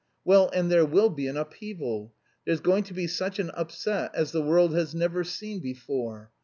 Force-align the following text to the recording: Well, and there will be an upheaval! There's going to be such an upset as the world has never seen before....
Well, 0.25 0.49
and 0.51 0.71
there 0.71 0.83
will 0.83 1.11
be 1.11 1.27
an 1.27 1.37
upheaval! 1.37 2.11
There's 2.43 2.59
going 2.59 2.85
to 2.85 2.93
be 2.95 3.05
such 3.05 3.37
an 3.37 3.51
upset 3.53 4.09
as 4.15 4.31
the 4.31 4.41
world 4.41 4.73
has 4.73 4.95
never 4.95 5.23
seen 5.23 5.59
before.... 5.59 6.31